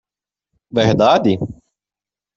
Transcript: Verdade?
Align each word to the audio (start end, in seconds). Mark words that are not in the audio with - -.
Verdade? 0.77 1.33